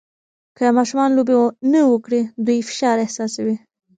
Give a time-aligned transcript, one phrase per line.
[0.57, 1.35] که ماشومان لوبې
[1.71, 3.55] نه وکړي، دوی فشار احساسوي.